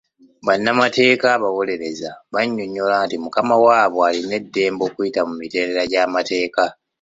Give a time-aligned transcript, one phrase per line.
[0.47, 6.63] Bannamateeka abawoloreza bannyonnyola nti mukama waabwe alina eddembe okuyita mu mitendera gy'amateeka.